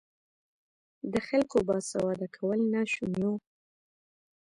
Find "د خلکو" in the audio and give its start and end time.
1.11-1.57